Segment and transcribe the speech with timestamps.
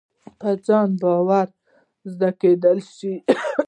[0.39, 1.47] په ځان باور
[2.11, 3.13] زده کېدلای شي.